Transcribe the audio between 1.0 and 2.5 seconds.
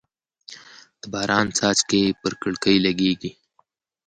د باران څاڅکي پر